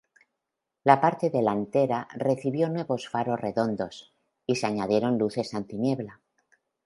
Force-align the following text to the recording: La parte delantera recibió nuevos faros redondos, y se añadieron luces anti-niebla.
La 0.89 0.95
parte 0.99 1.29
delantera 1.33 1.99
recibió 2.15 2.69
nuevos 2.69 3.07
faros 3.07 3.39
redondos, 3.39 4.15
y 4.47 4.55
se 4.55 4.65
añadieron 4.65 5.19
luces 5.19 5.53
anti-niebla. 5.53 6.19